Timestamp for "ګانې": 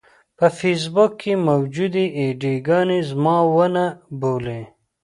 2.67-2.99